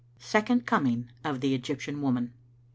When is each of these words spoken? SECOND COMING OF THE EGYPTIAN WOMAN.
SECOND 0.17 0.65
COMING 0.65 1.11
OF 1.23 1.41
THE 1.41 1.53
EGYPTIAN 1.53 2.01
WOMAN. 2.01 2.33